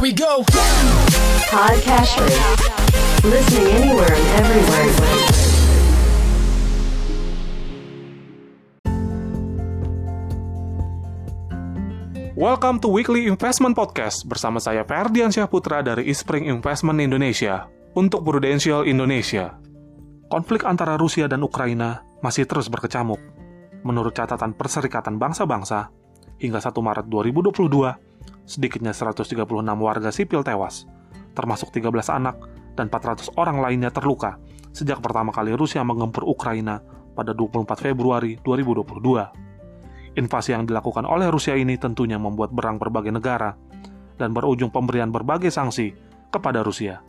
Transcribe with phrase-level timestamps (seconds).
[0.00, 0.40] Here we go.
[3.20, 4.88] Listening anywhere and everywhere.
[12.32, 18.88] Welcome to Weekly Investment Podcast bersama saya Ferdian Syahputra dari Ispring Investment Indonesia untuk Prudential
[18.88, 19.60] Indonesia.
[20.32, 23.20] Konflik antara Rusia dan Ukraina masih terus berkecamuk.
[23.84, 25.92] Menurut catatan Perserikatan Bangsa-Bangsa,
[26.40, 28.09] hingga 1 Maret 2022,
[28.44, 29.46] sedikitnya 136
[29.78, 30.88] warga sipil tewas,
[31.38, 32.36] termasuk 13 anak
[32.74, 34.38] dan 400 orang lainnya terluka
[34.70, 36.82] sejak pertama kali Rusia menggempur Ukraina
[37.14, 40.16] pada 24 Februari 2022.
[40.18, 43.54] Invasi yang dilakukan oleh Rusia ini tentunya membuat berang berbagai negara
[44.18, 45.94] dan berujung pemberian berbagai sanksi
[46.34, 47.02] kepada Rusia.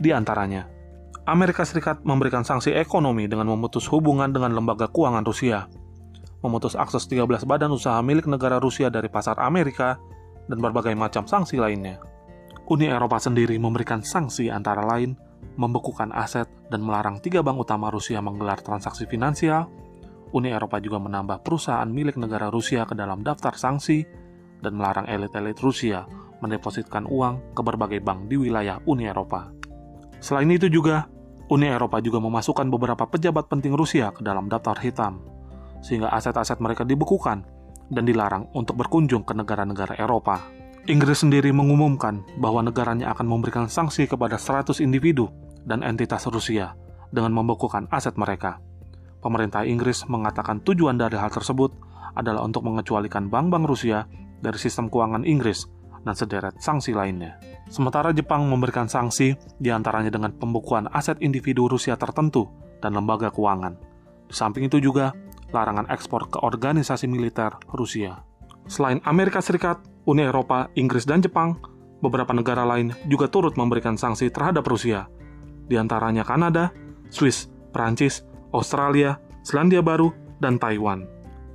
[0.00, 0.64] Di antaranya,
[1.28, 5.68] Amerika Serikat memberikan sanksi ekonomi dengan memutus hubungan dengan lembaga keuangan Rusia,
[6.40, 10.00] memutus akses 13 badan usaha milik negara Rusia dari pasar Amerika,
[10.48, 12.00] dan berbagai macam sanksi lainnya.
[12.68, 15.16] Uni Eropa sendiri memberikan sanksi antara lain
[15.56, 19.70] membekukan aset dan melarang tiga bank utama Rusia menggelar transaksi finansial,
[20.36, 24.04] Uni Eropa juga menambah perusahaan milik negara Rusia ke dalam daftar sanksi
[24.60, 26.04] dan melarang elit-elit Rusia
[26.38, 29.50] mendepositkan uang ke berbagai bank di wilayah Uni Eropa.
[30.20, 31.08] Selain itu juga,
[31.48, 35.24] Uni Eropa juga memasukkan beberapa pejabat penting Rusia ke dalam daftar hitam,
[35.80, 37.42] sehingga aset-aset mereka dibekukan
[37.88, 40.40] dan dilarang untuk berkunjung ke negara-negara Eropa.
[40.88, 45.28] Inggris sendiri mengumumkan bahwa negaranya akan memberikan sanksi kepada 100 individu
[45.68, 46.72] dan entitas Rusia
[47.12, 48.60] dengan membekukan aset mereka.
[49.20, 51.74] Pemerintah Inggris mengatakan tujuan dari hal tersebut
[52.16, 54.08] adalah untuk mengecualikan bank-bank Rusia
[54.40, 55.66] dari sistem keuangan Inggris
[56.06, 57.36] dan sederet sanksi lainnya.
[57.68, 62.48] Sementara Jepang memberikan sanksi di antaranya dengan pembukuan aset individu Rusia tertentu
[62.80, 63.76] dan lembaga keuangan.
[64.28, 65.12] Di samping itu juga
[65.52, 68.20] larangan ekspor ke organisasi militer Rusia.
[68.68, 71.56] Selain Amerika Serikat, Uni Eropa, Inggris, dan Jepang,
[72.04, 75.08] beberapa negara lain juga turut memberikan sanksi terhadap Rusia,
[75.66, 76.70] di antaranya Kanada,
[77.08, 81.08] Swiss, Prancis, Australia, Selandia Baru, dan Taiwan.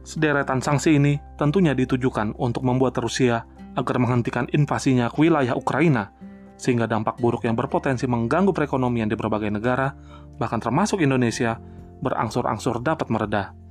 [0.04, 6.12] Sederetan sanksi ini tentunya ditujukan untuk membuat Rusia agar menghentikan invasinya ke wilayah Ukraina,
[6.60, 9.96] sehingga dampak buruk yang berpotensi mengganggu perekonomian di berbagai negara,
[10.38, 11.58] bahkan termasuk Indonesia,
[12.04, 13.63] berangsur-angsur dapat meredah.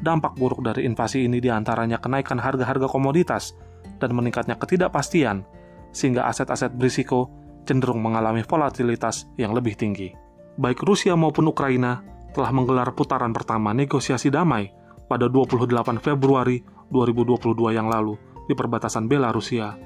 [0.00, 3.52] Dampak buruk dari invasi ini di antaranya kenaikan harga-harga komoditas
[4.00, 5.44] dan meningkatnya ketidakpastian,
[5.92, 7.28] sehingga aset-aset berisiko
[7.68, 10.08] cenderung mengalami volatilitas yang lebih tinggi.
[10.56, 12.00] Baik Rusia maupun Ukraina
[12.32, 14.72] telah menggelar putaran pertama negosiasi damai
[15.10, 18.16] pada 28 Februari 2022 yang lalu
[18.48, 19.76] di perbatasan Belarusia.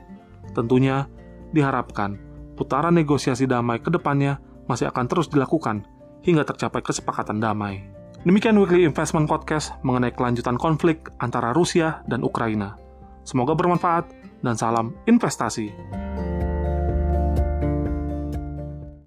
[0.55, 1.09] Tentunya
[1.51, 2.17] diharapkan
[2.55, 4.39] putaran negosiasi damai ke depannya
[4.71, 5.85] masih akan terus dilakukan
[6.25, 7.85] hingga tercapai kesepakatan damai.
[8.25, 12.73] Demikian Weekly Investment Podcast mengenai kelanjutan konflik antara Rusia dan Ukraina.
[13.21, 14.09] Semoga bermanfaat
[14.41, 15.69] dan salam investasi.